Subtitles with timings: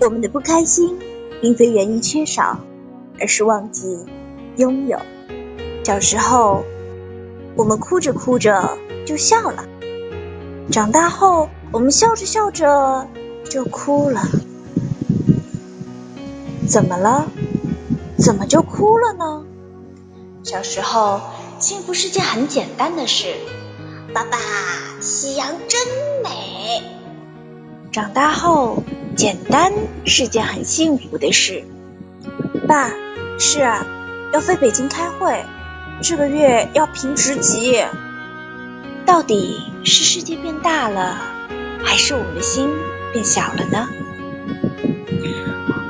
[0.00, 0.98] 我们的不开心，
[1.40, 2.58] 并非源于缺少，
[3.18, 4.04] 而是忘记
[4.56, 5.00] 拥有。
[5.84, 6.64] 小时候，
[7.56, 9.64] 我们哭着哭着就笑了；
[10.70, 13.08] 长大后，我们笑着笑着
[13.48, 14.22] 就哭了。
[16.68, 17.26] 怎么了？
[18.18, 19.44] 怎么就哭了呢？
[20.42, 21.20] 小时候，
[21.58, 23.34] 幸福是件很简单的事。
[24.12, 24.38] 爸爸，
[25.00, 25.80] 夕阳真
[26.22, 26.82] 美。
[27.92, 28.82] 长大后，
[29.16, 29.72] 简单
[30.04, 31.64] 是件很幸福的事。
[32.68, 32.92] 爸，
[33.38, 33.86] 是啊，
[34.34, 35.42] 要飞北京开会，
[36.02, 37.82] 这个月要评职级。
[39.06, 41.18] 到底是世界变大了，
[41.82, 42.68] 还是我们的心
[43.14, 43.88] 变小了呢？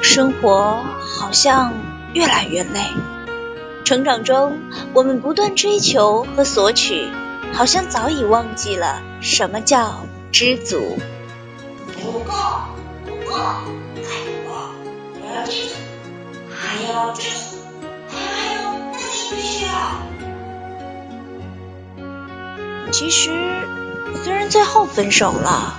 [0.00, 1.74] 生活好像
[2.14, 2.80] 越来越累。
[3.84, 4.58] 成长中，
[4.94, 7.06] 我们不断追求和索取，
[7.52, 10.96] 好像早已忘记了什么叫知足。
[12.00, 12.32] 不够，
[13.30, 14.50] 不够，还不够！
[15.14, 15.74] 我要知足，
[16.50, 17.58] 还要知足，
[18.08, 19.70] 还有还有，那你不需要。
[22.90, 23.30] 其实，
[24.24, 25.78] 虽然最后分手了。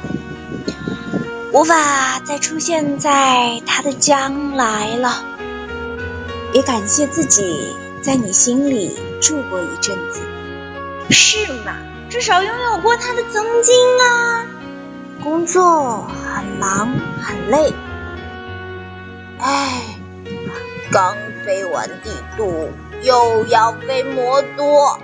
[1.52, 5.25] 无法再出现在他的将来了，
[6.53, 10.21] 也感谢自己在你心里住过一阵子，
[11.09, 11.73] 是吗？
[12.09, 14.45] 至少拥有过他的曾经啊。
[15.21, 16.08] 工作
[16.42, 17.72] 很忙很累，
[19.39, 19.84] 唉，
[20.92, 22.72] 刚飞完帝都，
[23.03, 24.98] 又要飞魔都。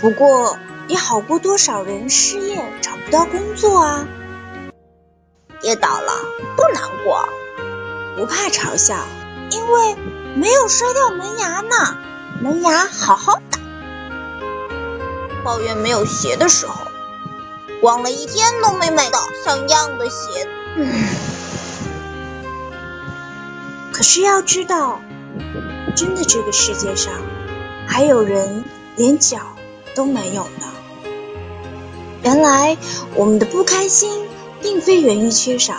[0.00, 0.56] 不过
[0.88, 4.06] 也好过多少人失业找不到工作啊。
[5.60, 6.12] 跌倒了
[6.56, 7.28] 不难过，
[8.16, 8.96] 不怕嘲笑，
[9.50, 9.96] 因为
[10.34, 11.98] 没有摔掉门牙呢，
[12.40, 13.58] 门牙好好的。
[15.44, 16.86] 抱怨没有鞋的时候，
[17.82, 20.48] 逛了一天都没买到像样的鞋。
[20.76, 20.90] 嗯，
[23.92, 25.02] 可是要知道，
[25.94, 27.12] 真的这个世界上
[27.86, 28.64] 还有人
[28.96, 29.38] 连脚
[29.94, 30.72] 都没有呢。
[32.22, 32.78] 原来
[33.14, 34.22] 我们的不开心。
[34.64, 35.74] 并非源于缺少，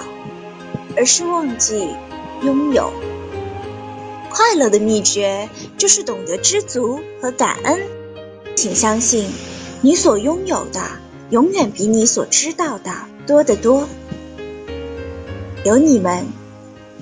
[0.97, 1.87] 而是忘记
[2.41, 2.91] 拥有。
[4.29, 7.79] 快乐的秘诀就是懂得知足和感恩。
[8.57, 9.31] 请相信，
[9.79, 10.81] 你所拥有的
[11.33, 12.91] 永远比你所知道的
[13.25, 13.89] 多得多。
[15.65, 16.27] 有你们，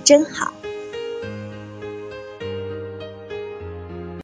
[0.05, 0.53] 真好。